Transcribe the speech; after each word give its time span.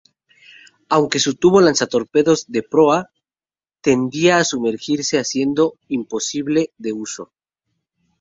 Aunque 0.89 1.19
su 1.19 1.35
tubo 1.35 1.61
lanzatorpedos 1.61 2.45
de 2.47 2.63
proa, 2.63 3.11
tendía 3.81 4.37
a 4.39 4.43
sumergirse 4.43 5.19
haciendo 5.19 5.75
imposible 5.89 6.73
de 6.79 6.91
uso. 6.91 7.31